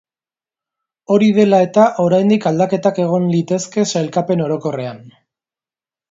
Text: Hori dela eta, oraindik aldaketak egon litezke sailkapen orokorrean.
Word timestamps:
Hori 1.15 1.27
dela 1.37 1.57
eta, 1.65 1.83
oraindik 2.03 2.47
aldaketak 2.51 3.01
egon 3.03 3.27
litezke 3.33 3.83
sailkapen 3.97 4.41
orokorrean. 4.47 5.05